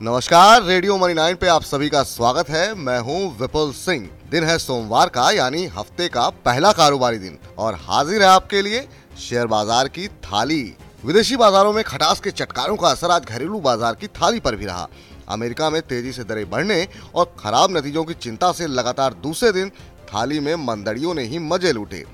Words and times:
नमस्कार, 0.00 0.62
radio 0.62 0.96
money 0.98 1.14
nine 1.14 1.36
पे 1.36 1.46
आप 1.48 1.62
सभी 1.62 1.88
का 1.88 2.02
स्वागत 2.02 2.48
है। 2.48 2.74
मैं 2.76 2.98
हूँ 2.98 3.38
विपुल 3.38 3.72
सिंह। 3.72 4.08
दिन 4.30 4.44
है 4.44 4.56
सोमवार 4.58 5.08
का, 5.08 5.30
यानी 5.30 5.64
हफ़्ते 5.66 6.06
का 6.08 6.28
पहला 6.44 6.70
कारोबारी 6.72 7.18
दिन। 7.18 7.38
और 7.58 7.74
हाजिर 7.80 8.22
है 8.22 8.28
आपके 8.28 8.60
लिए 8.62 8.86
शेयर 9.20 9.46
बाज़ार 9.46 9.88
की 9.88 10.06
थाली। 10.08 10.62
विदेशी 11.04 11.36
बाजारों 11.36 11.72
में 11.72 11.82
खटास 11.84 12.20
के 12.20 12.30
चटकारों 12.30 12.76
का 12.76 12.88
असर 12.88 13.10
आज 13.10 13.24
घरेलू 13.24 13.60
बाज़ार 13.60 13.94
की 13.94 14.06
थाली 14.12 14.40
पर 14.40 14.56
भी 14.56 14.66
रहा। 14.66 14.88
अमेरिका 15.28 15.70
में 15.70 15.80
तेज़ी 15.82 16.12
से 16.12 16.24
दरें 16.24 16.48
बढ़ने 16.50 16.86
और 17.14 17.34
खराब 17.38 17.76
नतीजों 17.76 18.04
की 18.04 18.14
चिंता 18.16 18.52
से 18.52 18.66
लगातार 18.66 19.14
दूसरे 19.22 19.52
दिन 19.52 19.72
थाली 20.08 20.40
में 20.40 20.54
मंदड़ियों 20.56 21.14
ने 21.14 21.22
ही 21.22 21.38
मज़े 21.40 21.72
लूटे। 21.72 22.04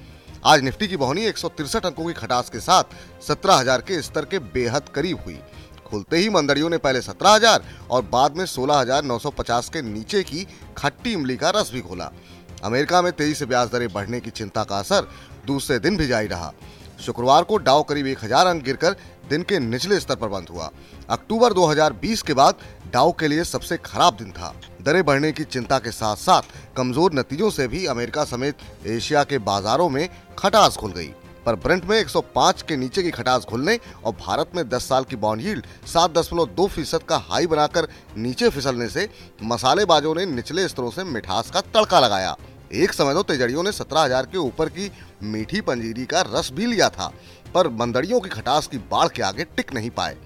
आज 0.46 0.62
निफ्टी 0.62 0.87
की 0.89 0.96
बहनी 0.96 1.25
एक 1.25 1.39
अंकों 1.77 2.07
की 2.07 2.12
खटास 2.14 2.48
के 2.51 2.61
साथ 2.61 2.96
सत्रह 3.27 3.62
के 3.80 4.01
स्तर 4.03 4.25
के 4.25 4.39
बेहद 4.39 4.89
करीब 4.95 5.19
हुई। 5.27 5.39
खुलते 5.87 6.16
ही 6.16 6.29
मंदड़ियों 6.30 6.71
ने 6.71 6.79
पहले 6.79 7.00
सत्रह 7.03 7.30
हज़ार 7.30 7.64
और 7.91 8.03
बाद 8.07 8.37
में 8.37 8.45
सोलह 8.46 8.77
हज़ार 8.77 9.04
नौ 9.04 9.18
सौ 9.18 9.31
पचास 9.31 9.68
के 9.68 9.82
नीचे 9.82 10.22
की 10.22 10.46
खट्टी 10.77 11.13
इमली 11.13 11.36
का 11.36 11.50
रस 11.50 11.71
भी 11.72 11.81
खोला। 11.81 12.11
अमेरिका 12.64 13.03
में 13.03 13.13
तेज़ी 13.13 13.35
से 13.35 13.46
ब्याज 13.46 13.68
दरें 13.68 13.93
बढ़ने 13.93 14.21
की 14.21 14.31
चिंता 14.32 14.64
का 14.64 14.79
असर 14.79 15.08
दूसरे 15.46 15.79
दिन 15.79 15.96
भी 15.96 16.07
जारी 16.07 16.27
रहा। 16.27 16.53
शुक्रवार 17.00 17.43
को 17.43 17.57
डाउ 17.58 17.82
करीब 17.82 18.07
एक 18.07 18.25
हज़ार 18.25 18.46
अंक 18.46 18.63
गिरकर 18.64 18.96
दिन 19.31 19.43
के 19.43 19.58
निचले 19.58 19.99
स्तर 20.00 20.17
पर 20.17 20.29
बंद 20.29 20.49
हुआ। 20.50 20.71
अक्टूबर 21.11 21.53
2020 21.53 22.22
के 22.22 22.35
बाद 22.35 22.58
डाउ 22.93 23.13
के 23.13 23.29
लिए 23.29 23.44
सबसे 23.44 23.77
खराब 23.77 24.16
दिन 24.16 24.30
था। 24.30 24.55
दरें 24.82 25.05
बढ़ने 25.05 25.32
की 25.32 25.44
चिंता 25.44 25.79
के 25.79 25.91
साथ 25.93 26.16
साथ 26.16 26.77
कमज़ोर 26.77 27.14
नतीजों 27.14 27.50
से 27.50 27.66
भी 27.69 27.85
अमेरिका 27.86 28.25
समेत 28.25 28.86
एशिया 28.86 29.25
के 29.25 29.39
बाजारों 29.41 29.89
में 29.89 30.08
खटास 30.39 30.77
खुल 30.77 30.93
गई। 30.93 31.13
पर 31.46 31.54
ब्रेंट 31.57 31.84
में 31.84 31.98
105 31.98 32.62
के 32.62 32.77
नीचे 32.77 33.03
की 33.03 33.11
खटास 33.11 33.44
खुलने 33.44 33.78
और 34.05 34.12
भारत 34.16 34.50
में 34.56 34.62
10 34.70 34.83
साल 34.84 35.05
की 35.05 35.16
बॉन्ड 35.16 35.42
यील्ड 35.42 35.66
सात 35.86 36.11
दशमलव 36.11 36.47
दो 36.56 36.66
फ़ीसद 36.69 37.02
का 37.08 37.16
हाई 37.28 37.47
बनाकर 37.47 37.89
नीचे 38.16 38.48
फिसलने 38.50 38.89
से 38.89 39.08
मसालेबाजों 39.44 40.14
ने 40.14 40.27
निचले 40.27 40.69
स्तरों 40.69 40.91
से 40.91 41.04
मिठास 41.04 41.50
का 41.50 41.60
तड़का 41.74 42.00
लगाया। 42.00 42.36
एक 42.74 42.92
समय 42.92 43.14
तो 43.14 43.22
तेजड़ियों 43.24 43.62
ने 43.62 43.72
सत्रह 43.72 44.00
हज़ार 44.00 44.27
के 44.27 44.38
ऊपर 44.38 44.69
की 44.69 44.91
मीठी 45.24 45.60
पंजीरी 45.60 46.04
का 46.06 46.20
रस 46.28 46.50
भी 46.52 46.66
लिया 46.66 46.88
था, 46.88 47.12
पर 47.54 47.69
मंदड़ियों 47.70 48.20
की 48.20 48.28
खटास 48.30 48.66
की 48.66 48.78
बाढ़ 48.91 49.08
के 49.08 49.22
आगे 49.22 49.44
टिक 49.47 49.72
नहीं 49.74 49.91
पाए। 49.91 50.16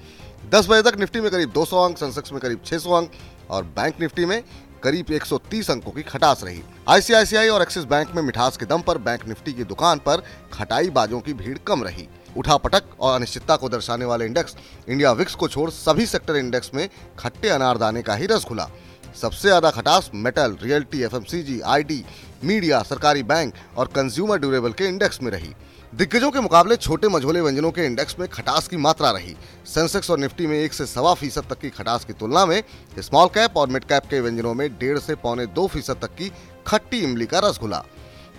दस 0.50 0.68
बजे 0.68 0.82
तक 0.82 0.98
निफ्टी 0.98 1.20
में 1.20 1.30
करीब 1.30 1.52
200 1.52 1.84
अंक, 1.84 1.98
सेंसेक्स 1.98 2.32
में 2.32 2.40
करीब 2.40 2.62
600 2.64 2.92
अंक 2.92 3.10
और 3.50 3.64
बैंक 3.76 4.00
निफ्टी 4.00 4.24
में 4.24 4.42
करीब 4.82 5.10
130 5.12 5.70
अंकों 5.70 5.92
की 5.92 6.02
खटास 6.02 6.42
रही। 6.44 6.62
आईसीआईसीआई 6.88 7.48
और 7.48 7.62
एक्सिस 7.62 7.84
बैंक 7.84 8.14
में 8.16 8.22
मिठास 8.22 8.56
के 8.56 8.66
दम 8.66 8.82
पर 8.82 8.98
बैंक 9.00 9.26
निफ्टी 9.28 9.52
की 9.52 9.64
दुकान 9.64 9.98
पर 9.98 10.22
खटाई 10.52 10.90
बाजों 10.90 11.20
की 11.20 11.32
भीड़ 11.34 11.56
कम 11.66 11.84
रही। 11.84 12.08
उठा 12.36 12.56
पटक 12.56 12.84
और 13.00 13.14
अनिश्चितता 13.14 13.56
को 13.56 13.68
दर्शाने 13.68 14.04
वाले 14.04 14.26
इंडेक्स, 14.26 14.56
इंडिया 14.88 15.12
विक्स 15.12 15.34
को 15.34 15.48
छोड़ 15.48 15.70
सभी 15.70 16.06
सेक्टर 16.06 16.36
इंडेक्स 16.36 16.70
में 16.74 16.88
खट्टे 17.18 17.48
अनारदाने 17.48 18.02
का 18.02 18.14
ही 18.14 18.26
रस 18.26 18.44
खुला 18.44 18.68
सबसे 19.14 19.48
ज़्यादा 19.48 19.70
खटास 19.70 20.10
metal, 20.14 20.56
realty, 20.62 21.02
FMCG 21.02 21.60
IT 21.66 22.04
media, 22.44 22.82
सरकारी 22.82 23.22
बैंक 23.24 23.54
और 23.76 23.86
कंज्यूमर 23.88 24.38
ड्यूरेबल 24.38 24.72
के 24.72 24.86
इंडेक्स 24.86 25.22
में 25.22 25.30
रही। 25.30 25.54
दिग्गजों 25.92 26.30
के 26.30 26.40
मुकाबले 26.40 26.76
छोटे 26.76 27.08
मझोले 27.08 27.40
व्यंजनों 27.40 27.70
के 27.70 27.84
इंडेक्स 27.86 28.18
में 28.20 28.26
खटास 28.28 28.66
की 28.68 28.76
मात्रा 28.76 29.10
रही। 29.10 29.34
सेंसेक्स 29.66 30.10
और 30.10 30.18
निफ्टी 30.18 30.46
में 30.46 30.56
एक 30.58 30.72
से 30.72 30.86
सवा 30.86 31.12
फ़ीसद 31.14 31.44
तक 31.50 31.58
की 31.58 31.70
खटास 31.70 32.04
की 32.04 32.12
तुलना 32.12 32.44
में 32.46 32.62
स्मॉल 32.98 33.28
कैप 33.28 33.56
और 33.56 33.68
मिड 33.68 33.84
कैप 33.84 34.06
के 34.10 34.20
व्यंजनों 34.20 34.52
में 34.54 34.68
डेढ़ 34.78 34.98
से 34.98 35.14
पौने 35.14 35.46
दो 35.48 35.66
फ़ीसद 35.66 35.98
तक 36.02 36.14
की 36.14 36.30
खट्टी 36.66 36.98
इमली 37.00 37.26
का 37.26 37.38
रस 37.38 37.58
खुला 37.58 37.82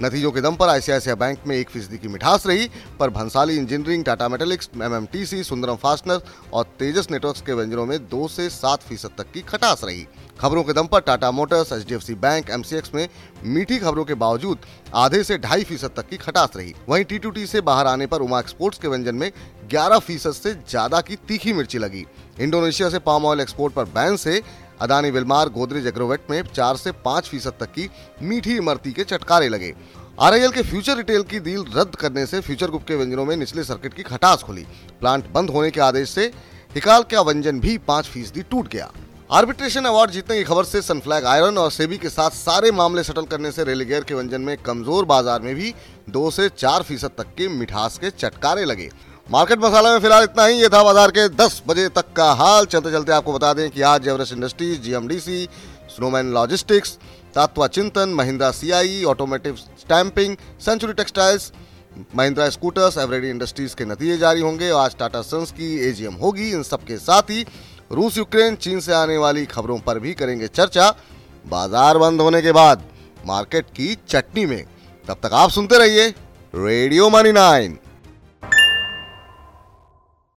नतीजों 0.02 0.32
के 0.32 0.42
दम 0.42 0.56
पर 0.56 0.70
आईसीआईसीआई 0.70 1.16
बैंक 1.16 1.40
में 1.48 1.56
एक 1.56 1.70
फ़ीसदी 1.70 1.98
की 1.98 2.08
मिठास 2.08 2.46
रही, 2.48 2.70
पर 3.00 3.10
Bhansali 3.10 3.56
engineering, 3.58 4.04
Tata 4.06 4.28
metallics, 4.30 4.70
MMTC, 4.76 5.44
Sundaram 5.44 5.76
fastener 5.76 6.22
और 6.54 6.64
तेजस 6.80 7.08
नेटवर्क्स 7.12 7.42
के 7.42 7.54
व्यंजनों 7.54 7.86
में 7.86 7.98
दो 8.10 8.28
से 8.28 8.50
सात 8.50 8.84
फ़ीसद 8.84 9.12
तक 9.18 9.32
की 9.34 9.42
खटास 9.42 9.84
रही। 9.84 10.06
खबरों 10.40 10.64
के 10.64 10.74
दम 10.74 10.88
पर 10.88 11.00
Tata 11.02 11.32
motors, 11.32 11.74
HDFC 11.74 12.14
bank, 12.16 12.50
MCX 12.50 12.94
में 12.96 13.08
मीठी 13.46 13.78
खबरों 13.80 14.06
के 14.06 14.14
बावजूद 14.16 14.58
आधे 14.96 15.24
से 15.24 15.38
ढाई 15.38 15.64
फ़ीसद 15.64 15.92
तक 15.96 16.10
की 16.10 16.18
खटास 16.18 16.56
रही। 16.56 16.74
वहीं 16.90 17.04
टी 17.06 17.46
से 17.48 17.62
बाहर 17.62 17.88
आने 17.88 18.08
पर 18.08 18.22
उमा 18.22 18.40
एक्सपोर्ट्स 18.40 18.80
के 18.80 18.88
व्यंजन 18.88 19.16
में 19.16 19.32
11 19.72 20.00
फ़ीसद 20.00 20.32
से 20.34 20.54
ज़्यादा 20.54 21.02
की 21.02 21.16
तीखी 21.28 21.54
मिर्ची 21.54 21.78
लगी। 21.78 22.06
इंडोनेशिया 22.40 22.90
से 22.90 23.00
पाम 23.02 23.26
ऑयल 23.26 23.40
एक्सपोर्ट 23.40 23.74
पर 23.74 23.86
बैन 23.92 24.16
से 24.18 24.42
अदानी 24.82 25.12
विलमार 25.12 25.50
गोदरेज 25.50 25.88
एग्रोवेट 25.88 26.30
में 26.30 26.42
चार 26.46 26.78
से 26.78 26.92
पाँच 27.06 27.28
फ़ीसद 27.28 27.54
तक 27.60 27.72
की 27.72 27.90
मीठी 28.22 28.56
इमरती 28.58 28.92
के 28.92 29.04
चटकारे 29.06 29.50
लगे। 29.50 29.74
आर 30.20 30.38
के 30.52 30.62
फ्यूचर 30.62 30.98
रिटेल 30.98 31.24
की 31.24 31.40
डील 31.40 31.66
रद्द 31.76 31.96
करने 31.96 32.26
से 32.26 32.40
फ्यूचर 32.42 32.68
ग्रुप 32.68 32.84
के 32.88 32.96
व्यंजनों 32.96 33.26
में 33.26 33.36
निचले 33.36 33.64
सर्किट 33.64 33.94
की 33.94 34.04
खटास 34.04 34.44
खुली। 34.44 34.66
प्लांट 35.02 35.32
बंद 35.32 35.50
होने 35.50 35.72
के 35.72 35.82
आदेश 35.82 36.10
से 36.10 36.32
हिकाल 36.76 37.04
का 37.04 37.22
व्यंजन 37.22 37.60
भी 37.60 37.78
पाँच 37.88 38.06
फ़ीसदी 38.06 38.42
टूट 38.42 38.68
गया। 38.68 38.92
आर्बिट्रेशन 39.32 39.86
अवार्ड 39.86 40.12
जीतने 40.12 40.38
की 40.38 40.44
खबर 40.44 40.64
से 40.64 40.82
सनफ्लैग 40.82 41.26
आयरन 41.26 41.58
और 41.58 41.72
सेबी 41.72 41.98
के 41.98 42.10
साथ 42.10 42.32
सारे 42.32 42.72
मामले 42.72 43.04
सेटल 43.04 43.26
करने 43.26 43.52
से 43.52 43.64
रेलीगेयर 43.64 44.04
के 44.04 44.14
व्यंजन 44.14 44.42
में 44.42 44.56
कमज़ोर 44.58 45.06
बाज़ार 45.06 45.42
में 45.42 45.54
भी 45.56 45.74
दो 46.10 46.30
से 46.32 46.48
चार 46.50 46.84
फ़ीसद 46.84 47.12
तक 47.18 47.34
के 47.38 47.48
मिठास 47.50 47.98
के 47.98 48.10
चटकारे 48.12 48.66
लगे। 48.66 48.90
मार्केट 49.30 49.60
मसाला 49.60 49.92
में 49.94 50.00
फ़िलहाल 50.00 50.24
इतना 50.24 50.46
ही। 50.46 50.62
ये 50.62 50.68
था 50.70 50.82
बाज़ार 50.84 51.12
के 51.12 51.28
10 51.32 51.62
बजे 51.68 51.88
तक 51.90 52.06
का 52.16 52.32
हाल। 52.34 52.66
चलते 52.66 52.92
चलते 52.92 53.12
आपको 53.12 53.34
बता 53.34 53.54
दें 53.54 53.70
कि 53.70 53.82
आज 53.82 54.08
Everest 54.08 54.34
industries, 54.34 54.80
GMDC, 54.82 55.48
Snowman 55.90 56.32
logistics, 56.34 56.98
Tatva 57.36 57.68
Chintan, 57.68 58.10
Mahindra 58.10 58.50
CI 58.52 59.04
automotive 59.04 59.56
stamping, 59.56 60.36
century 60.60 60.94
textiles, 60.94 61.52
Mahindra 62.16 62.50
scooters, 62.50 62.98
Eveready 62.98 63.30
industries 63.30 63.76
के 63.76 63.86
नतीजे 63.86 64.18
जारी 64.18 64.42
होंगे। 64.42 64.70
आज 64.76 64.96
टाटा 65.00 65.22
सन्स 65.24 65.52
की 65.52 65.68
एजीएम 65.90 66.14
होगी 66.14 66.50
इन 66.52 66.64
सबके 66.64 66.98
साथ 67.00 67.30
ही। 67.30 67.46
रूस, 67.92 68.18
यूक्रेन, 68.18 68.56
चीन 68.56 68.80
से 68.80 68.94
आने 68.94 69.18
वाली 69.18 69.46
खबरों 69.46 69.78
पर 69.80 70.00
भी 70.00 70.14
करेंगे 70.14 70.48
चर्चा। 70.50 70.90
बाज़ार 71.46 71.98
बंद 71.98 72.22
होने 72.22 72.42
के 72.42 72.52
बाद 72.52 72.84
मार्केट 73.28 73.70
की 73.76 73.96
चटनी 74.10 74.46
में। 74.46 74.64
तब 75.06 75.18
तक 75.24 75.34
आप 75.34 75.50
सुनते 75.50 75.78
रहिए 75.78 76.08
रेडियो 76.54 77.10
मनी 77.10 77.32
नाइन। 77.32 77.78